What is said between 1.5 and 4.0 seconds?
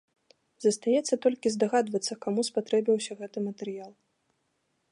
здагадвацца, каму спатрэбіўся гэты матэрыял.